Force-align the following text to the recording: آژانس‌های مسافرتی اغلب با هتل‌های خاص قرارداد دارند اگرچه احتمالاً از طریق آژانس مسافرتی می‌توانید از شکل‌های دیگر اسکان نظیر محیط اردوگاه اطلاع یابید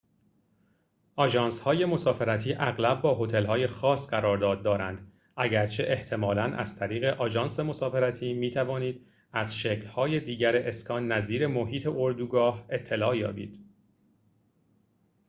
آژانس‌های 1.15 1.85
مسافرتی 1.85 2.53
اغلب 2.53 3.01
با 3.01 3.15
هتل‌های 3.15 3.67
خاص 3.67 4.09
قرارداد 4.09 4.63
دارند 4.63 5.11
اگرچه 5.37 5.85
احتمالاً 5.87 6.43
از 6.43 6.79
طریق 6.79 7.03
آژانس 7.03 7.59
مسافرتی 7.59 8.33
می‌توانید 8.33 9.07
از 9.33 9.57
شکل‌های 9.57 10.19
دیگر 10.19 10.55
اسکان 10.57 11.11
نظیر 11.11 11.47
محیط 11.47 11.87
اردوگاه 11.97 12.65
اطلاع 12.69 13.17
یابید 13.17 13.59